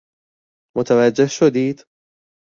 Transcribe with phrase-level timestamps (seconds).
[0.75, 1.85] متوجه شدید؟